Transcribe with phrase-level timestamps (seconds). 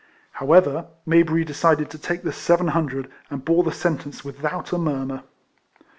[0.31, 4.79] However, Mayberry decided to take the seven hundred, and bore the sen tence without a
[4.79, 5.21] murmur.